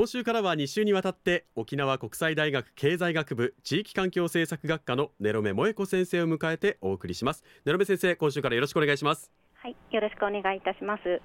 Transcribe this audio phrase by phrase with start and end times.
[0.00, 7.44] 今週からは2週にわたって沖縄国際大学経済学部地域環境政策学科のネロメ萌子先生を迎えてお送りします。
[7.66, 9.30] ネロメ先生今週からよろしくお願いします。
[9.56, 11.20] はいよろしくお願いいたします。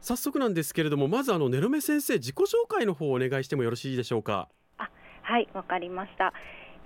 [0.00, 4.48] 早速なんですけれどもまずあのネロメ先生自己紹介の方をお願いしてもよろしいでしょうか？
[4.78, 4.90] あ
[5.22, 6.32] はいわかりました。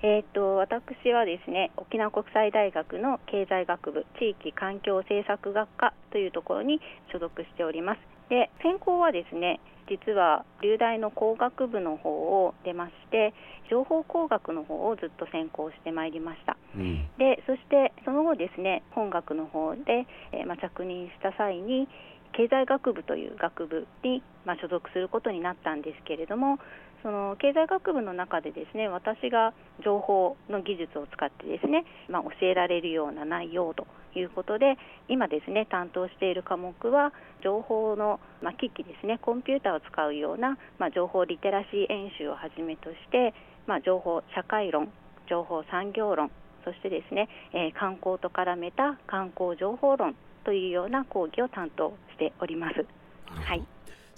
[0.03, 8.01] えーと、私はですね沖縄国際大学の経済学部地域環境政策学科というところに所属しております
[8.31, 13.35] で専攻はですね実は流大の工学部の方を出まして
[13.69, 21.89] 情報工学の方をずっと専攻してまいりました、うん、でそしてその後ですね本学の方で、えー、まあ、着任した際に
[22.33, 26.59] 経済学部という学部に、まあ、所属することになったんですけれども
[27.03, 34.77] その経済学部の中でですね私が情報の技術を使ってですね、まあ、教えられるような内容ということで
[35.09, 37.13] 今ですね担当している科目は
[37.43, 43.35] 情報の、まあ、機器ですねコンピューターを使うような、まあ、情報リテラシー演習をはじめとして、
[43.67, 44.93] まあ、情報社会論
[45.29, 46.31] 情報産業論
[46.65, 52.87] そしてですね、えー、観光と絡めた観光情報論というような講義を担当しております。
[53.27, 53.65] はい。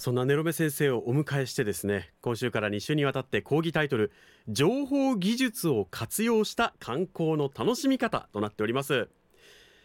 [0.02, 4.10] そんなネロメ先生をお迎えしてですね今週から2週にわたって講義タイトル
[4.48, 9.08] 情報技術を活用した観光の楽しみ方となっております。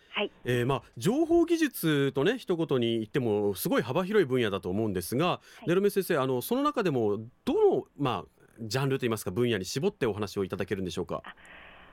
[0.10, 11.22] はい、えー、まあ情報技術とね一言に言ってもすごい幅広い分野だと思うんですが、はい、ネロメ先生あのその中でもどのまあジャンルといいますか分野に絞ってお話をいただけるんでしょうか？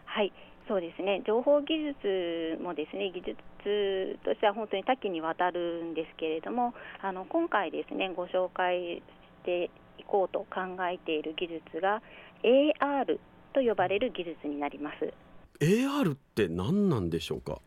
[0.06, 0.32] はい
[0.66, 1.22] そうですね。
[1.26, 9.02] 情報技術もですね技術としては本当に多岐にわたるんですけれどもあの今回ですねご紹介し
[9.44, 12.02] ていこうと考えている技術が
[12.42, 13.18] AR
[13.52, 15.12] と呼ばれる技術になります。
[15.60, 17.60] AR って何なんでしょうか？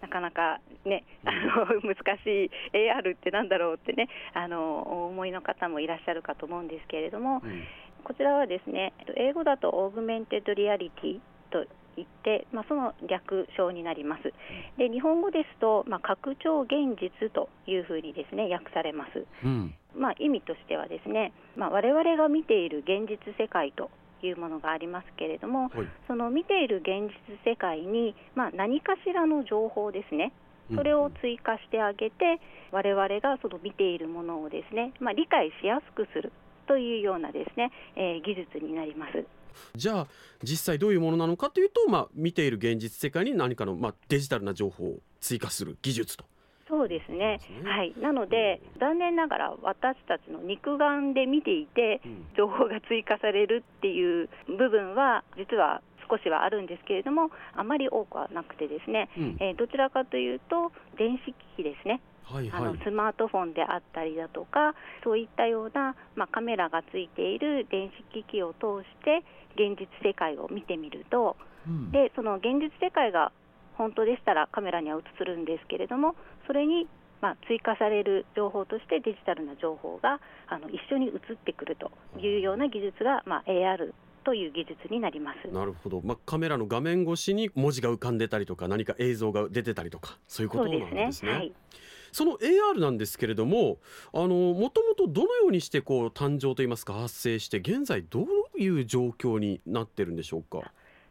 [0.00, 1.94] なかなかね、あの難
[2.24, 7.62] しい AR ってなんだろうってねあのお思いの方もいらっしゃるかと思うんですけれども、うん、
[8.02, 11.20] こちらはですね英語だと Augmented Reality
[11.52, 11.64] と
[11.96, 14.32] 言って、まあ、その略称になります。
[14.78, 19.26] で日本語ですと、まあ、拡張現実というふうにですね訳されます。
[19.44, 23.90] うん、まあ、意味としてはですね、まあ、我々が見ている現実世界と
[24.22, 30.32] いうものがありますけれども、はい、その見ている現実世界に、まあ、何かしらの情報ですね
[30.74, 36.32] それを追加してあげて、我々がその見ているものをですね、まあ、理解しやすくする
[36.66, 39.24] というようなですね、えー、技術になります。
[39.74, 40.06] じゃあ
[40.42, 46.24] 実際どういうものなのかというと、まあ、見ている現実世界に何かの、まあ、デジタルな情報を追加する技術と。
[46.68, 52.00] そうですね、はい、なので、残念ながら私たちの肉眼で見ていて、
[52.34, 62.00] 情報が追加されるっていう部分は、実は少しはあるんですけれども、あまり多くはなくて、ですね、うん、えー、どちらかというと、電子機器ですね。
[62.24, 64.74] はいはい、あのスマートフォンであったりだとか
[65.04, 69.24] そういったような、まあ、カメラがついている電子機器を通して
[69.54, 73.32] 現実世界を見てみると、うん、でその現実世界が
[73.74, 76.14] 本当でしたらカメラには映るんですけれども
[76.46, 76.88] それに
[77.22, 80.18] まあ、追加される情報としてデジタルな情報が
[80.48, 83.94] あの一緒に映ってくるというような技術が、まあ、AR
[84.24, 85.52] という技術になります。
[85.52, 91.12] なるほど、まあ、カメラの画面越しに文字が浮かんでたりとか何か映像が出てたりとかそういうことなんですね。
[91.12, 91.32] そ、ね。
[91.32, 91.52] はい、
[92.12, 93.78] その AR なんですけれども
[94.12, 100.70] あのもともとどのようにしてこう誕生といいますか発生して現在どういう状況になってるんでしょうか？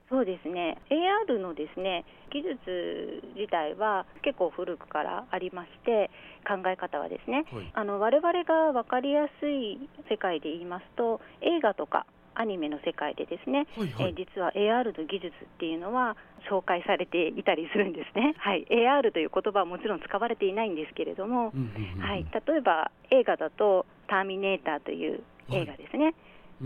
[0.09, 2.03] そうですね AR のですね
[2.33, 6.12] 技術自体は結構古くからありまして
[6.45, 16.15] 考え方はですね、はい、あの我々が分かりやすい世界で言いますと映画とかアニメの世界でですね、はいはい、え実は AR の技術っていうのは
[16.49, 21.53] 紹介されていたりするんですね、 はい、AR という言葉はもちろん使われていないんですけれども、
[21.99, 26.15] はい、例えば映画だと「ターミネーター」という映画ですね、はい。
[26.61, 26.63] え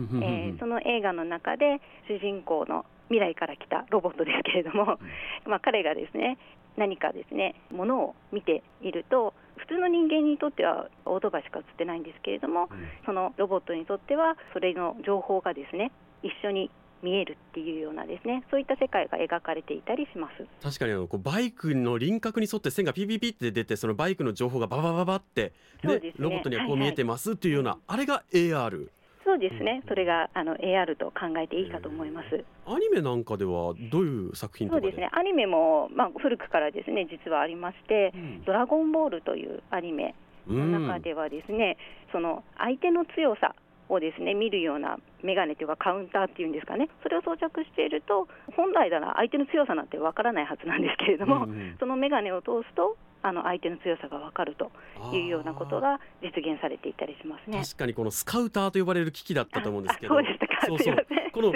[0.50, 5.00] ー、その映画の中で主人公の未来から来たロボットですけれども、
[5.46, 6.38] まあ、彼がですね
[6.76, 12.70] 何かですねものを見ていると普通の人間にとってはオートバイしか映ってないんですけれども、
[13.06, 15.92] そのロボットにとってはそれの情報がですね
[16.24, 16.70] 一緒に
[17.02, 20.46] 見えるっていうようなですねそういった世界が描かれていたりします。
[20.64, 25.54] 確かにあのこうバイクの輪郭に沿って線がピピピって出てそのバイクの情報がババババって
[25.84, 28.90] ね、ね、ロボットにはこう見えてますっていうような、はいはい、あれが AR
[29.36, 32.46] そうですね、それがあの AR と考えていいかと思います。
[32.66, 40.16] アニメなんかではどういう作品そうですね、アニメもまあ古くからですね実はありまして、うん、ドラゴンボールというアニメ
[40.48, 41.76] の中ではですね、
[42.08, 43.56] うん、その相手の強さ
[43.90, 46.88] をですね見るようなメガネというかカウンターっていうんですかね。
[47.04, 54.72] それを装着していると本来なら相手の強さなんてわからないはずなんですけれども、うんうん、そのメガネを通すとあの相手の強さが分かると
[55.12, 57.60] いうようなことが実現されていたりしますね。
[57.60, 60.14] 確かにこのスカウターと呼ばれる機器だったと思うんですけど。
[60.14, 60.66] そうでしたか。
[60.68, 61.08] そうそう。
[61.34, 61.52] この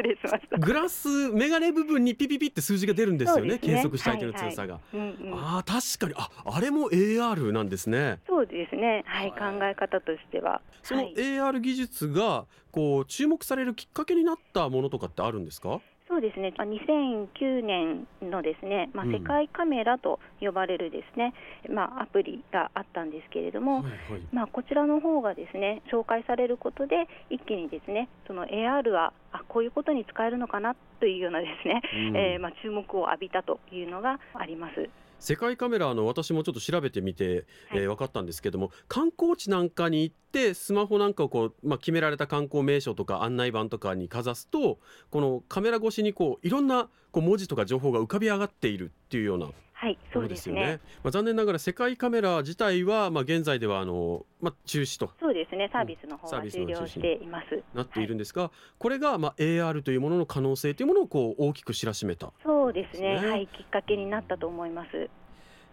[0.57, 5.07] グラスメガネ部分にピピピって数字が出るんですよね、ね、計測した相手の強さが、はいはい。
[5.10, 6.13] うんうん、あ確かに。
[6.18, 8.19] ああれも AR なんですね。
[8.27, 9.04] そうですね。
[9.06, 10.62] はい、考え方としては。
[10.81, 15.80] その AR 技術がこう注目されるきっかけになったものとかってあるんですか？
[16.09, 21.35] そうですね、2009年のですね、まあ、世界カメラと呼ばれるですね、
[21.69, 23.94] うん、まあ、アプリがあったんですけれども、はいはい、
[24.33, 34.90] まあ、こちらの方がですね紹介されることで、一気にですねその AR はあこういうことに使えるのかなというようなですね、うん、えー、まあ、注目を浴びたというのがあります。
[35.20, 44.80] 世界カメラの私もちょっと調べてみて、えー、分かったんですけども観光地なんかに行ってスマホなんかをこう、まあ、決められた観光名所とか案内板とかにかざすと
[45.10, 49.50] このカメラ越しにこういろんなこう文字とか情報が浮かび上がっているっていうような
[49.80, 50.81] はい、そうですね。
[51.04, 55.10] まあ、残念ながら世界カメラ自体は、まあ、現在ではあの、まあ、中止と。
[55.22, 57.64] そうですね、サービスの方は終了しています。
[57.74, 65.10] なっているんですが、はい、これが、まあ、AR というものの可能性というものをこう大きく知らしめた、そうですね、はい、きっかけになったと思います。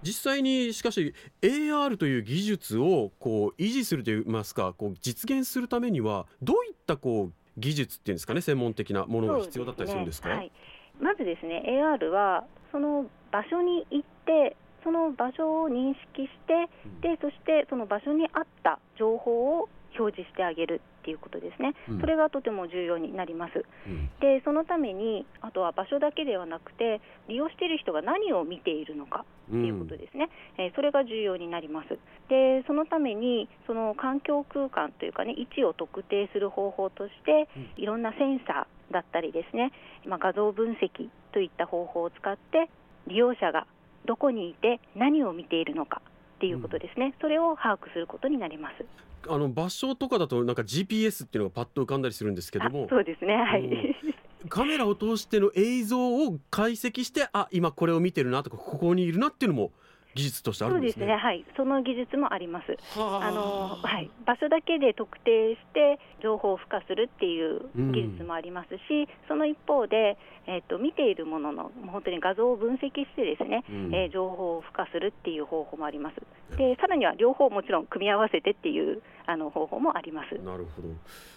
[0.02, 1.12] 実際にしかし
[1.42, 10.34] AR という技術をこう維持するといいますかこう実現するためにはどういったこう技術っていうんですかね専門的なものが必要だったりするんですか、ね。
[10.36, 10.52] はい、
[11.00, 16.70] まずですね AR はその場所に行ってその場所を認識して、
[17.02, 19.68] でそしてその場所に合った情報を
[19.98, 30.28] 表示してあげるっていうことですね、うん、それがとても重要になります、うん、でそのためにあとは場所だけではなくて利用している人が何を見ているのかっていうことですね、
[30.58, 31.98] うん、えー、それが重要になります。
[32.28, 39.70] でそのためにその環境空間というかね位置を特定する方法として、いろんなセンサーだったりですね、
[40.06, 42.68] まあ、画像分析といった方法を使って
[43.06, 43.66] 利用者が
[44.06, 46.00] どこにいて何を見ているのか
[46.36, 48.84] っていうことですね、それを把握することになります。
[49.28, 52.86] あの場所とかだとなんか GPS っていうのがパッと浮かんだりするんですけども。
[52.88, 53.34] そうですね。
[53.34, 59.72] はい、うん、カメラを通しての映像を解析してあ今これを見てるなとかここにいるなっていうのも
[60.14, 61.00] 技術としてあるんですね。
[61.00, 62.76] そうですね、はい、その技術もあります。
[62.96, 76.16] あのはい、場所だけで特定して情報を付加するっていう技術もありますし、うん、その一方で、えっ、ー、と見ているものの本当に画像を分析してですね、うん、えー、情報を付加するっていう方法もあります。
[76.56, 80.34] で、さらには両方もちろん組み合わせてっていうあの方法もあります。
[80.42, 80.88] なるほど。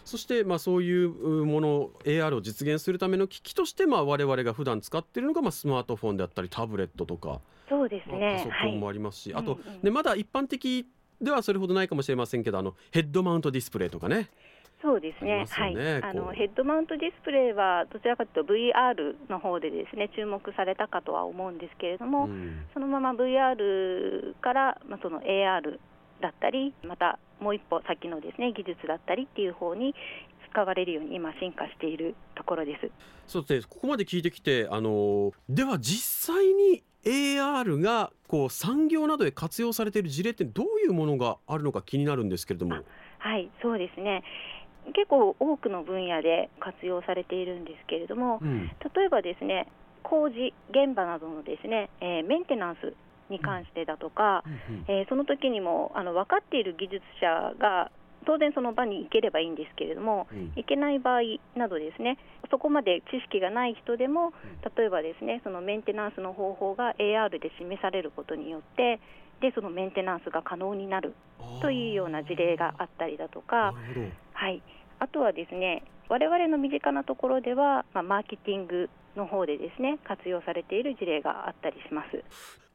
[0.06, 1.10] そしてまあそういう
[1.46, 7.42] もの AR を実現するための機器としてまあ我々が普段使っているのがまあスマートフォンであったりタブレットとか。
[7.68, 10.88] そうですね、パソコンもありますし、はい、あと、うんうん、ね、まだ一般的
[11.22, 14.30] ではそれほどないかもしれませんけどあのヘッドマウントディスプレイとかね。
[14.82, 25.80] そうですね、ね、はい、あのヘッドマウントディスプレイはどちらかというと VR の方でですね注目されたかとは思うんですけれども、うん、そのまま VR から、まあ、その AR
[26.22, 29.94] だったりまたもう一歩先のですね技術だったりっていう方に
[30.52, 32.90] 使われるように今進化しているところです。
[33.28, 33.68] そうですね。
[33.70, 42.78] ここまで聞いてきて、あのでは実際に AR がこう産業などで活用されている事例ってどういうものがあるのか気になるんですけれども。
[43.20, 44.24] はい、そうですね。
[44.94, 49.68] 結構多くの分野で活用されているんですけれども、うん、例えばですね
[50.04, 52.94] 工事現場などのですね、えー、メンテナンス
[53.30, 57.92] に関してだとか、うんうん、えー、その時にもあの分かっている技術者が
[58.26, 61.22] 当然その場に行ければいいんですけれども、うん、行けない場合
[61.56, 62.18] などですね
[62.52, 64.34] そこまで知識がない人でも
[64.78, 69.00] 例えばですねそのメンテナンスの方法が AR で示されることによって
[69.42, 71.16] でそのメンテナンスが可能になる
[71.62, 73.74] というような事例があったりだとか、
[74.40, 74.64] はい、
[75.00, 82.24] あとはですね我々の身近なところでは、まあ、マーケティングの方でですね活用されている事例があったりします。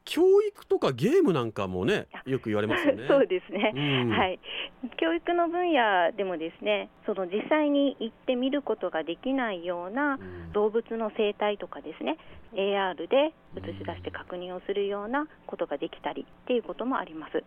[0.05, 3.07] 教育とかゲームなんかもねよく言われますよね。
[3.09, 4.09] そうですね、うん。
[4.11, 4.39] はい、
[4.97, 10.53] 教育の分野でもですねその実際に行ってみることができないようなうん。
[10.53, 12.17] 動物の生態とかですね
[12.53, 17.43] AR で映し出して確認をするようなことができたりっていうこともあります。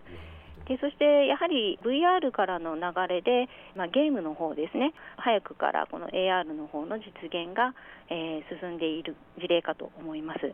[0.69, 7.75] でそしてやはり VR からの流れで、まあ、ゲームの方ですね早くからこの AR の方の実現が、
[8.11, 10.53] えー進んでいる事例かと思います。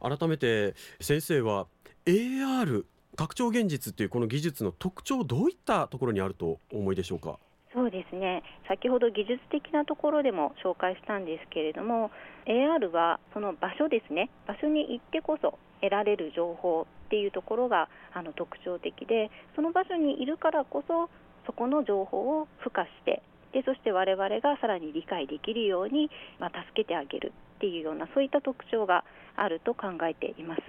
[0.00, 1.66] 改めて先生は
[2.06, 2.84] AR
[3.16, 7.38] 拡張現実っていうこの技術の特徴どういったところにあるとお思いでしょうか？
[7.72, 12.12] そうですね先ほど技術的なところでも紹介したんですけれども
[12.46, 21.10] AR はその場所ですね場所に行ってこそ得られる情報っていうところがあの特徴的でその場所にいるからこそ
[21.46, 23.22] そこの情報を付加して
[23.52, 26.10] でそして我々がさらに理解できるように、
[26.40, 29.04] まあ、助けてあげるっていうようなそういった特徴が
[29.36, 30.62] あると考えています。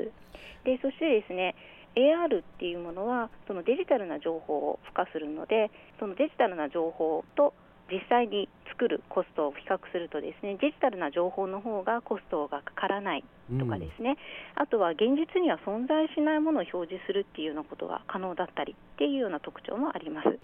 [0.63, 1.55] でそしてですね
[1.95, 7.53] AR っていうものはそのデジタルな情報を付加するのでそのデジタルな情報と
[7.91, 13.23] 実際に作るコストを比較するとですねデジタルな情報の方がコストがかからない
[13.59, 14.17] とかですね、
[14.55, 20.39] あとは現実には存在しないものを表示するっていうようなことが可能だったりっていうような特徴もあります。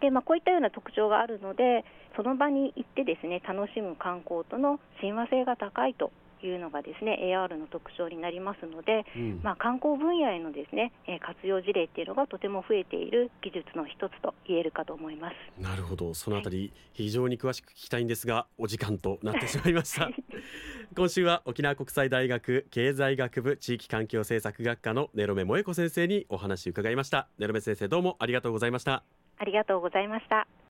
[0.00, 1.82] でまあ、こういったような特徴があるので
[2.16, 6.12] その場に行ってですね楽しむ観光との親和性が高いと
[6.42, 9.40] いうのがですね AR の特徴になりますので、うん。
[9.42, 15.34] まあ、観光分野へのですね、えー活用事例っていうのがとても増えている技術の一つと言えるかと思います。
[15.60, 16.14] なるほど。
[16.14, 20.10] そのあたり非常に詳しく聞きたいんですがお時間となってしまいました。
[20.96, 27.28] 今週は沖縄国際大学経済学部地域環境政策学科のネロメ萌子先生にお話伺いました。
[27.38, 29.02] ネロメ先生どうもありがとうございました。
[29.38, 30.65] ありがとうございました。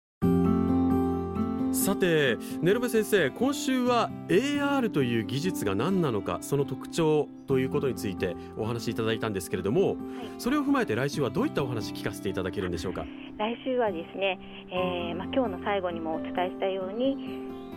[1.76, 9.97] さてネロメ先生今週は AR という技術が何なのかその特徴ということについてお話しいただいたんですけれども、
[10.38, 13.04] それを踏まえて来週はどういったお話聞かせていただけるんでしょうか？
[13.38, 14.40] 来週はですね、
[14.73, 17.16] えーまあ、今日の最後にもお伝えしたように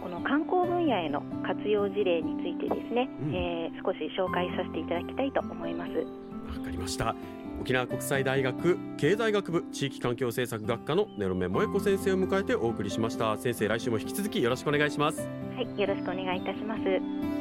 [0.01, 3.35] この観光分野への活用事例についてですね、うん。
[3.35, 5.91] えー少し紹介させていただきたいと思います。
[5.91, 7.15] わかりました
[7.59, 15.27] 沖縄国際大学経済学部地域環境政策学科のネロメ萌子先生を迎えてお送りしました先生来週も引き続きよろしくお願いします
[15.59, 17.38] はい、よろしくお願いいたします。